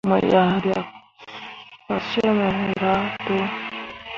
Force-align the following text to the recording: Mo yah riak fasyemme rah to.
Mo 0.09 0.17
yah 0.31 0.49
riak 0.63 0.89
fasyemme 1.85 2.49
rah 2.81 3.05
to. 3.25 3.37